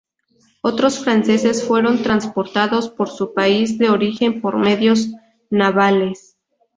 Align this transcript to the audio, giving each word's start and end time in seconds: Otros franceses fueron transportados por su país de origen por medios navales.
Otros 0.63 0.97
franceses 0.97 1.63
fueron 1.63 2.01
transportados 2.01 2.89
por 2.89 3.07
su 3.07 3.35
país 3.35 3.77
de 3.77 3.91
origen 3.91 4.41
por 4.41 4.57
medios 4.57 5.09
navales. 5.51 6.39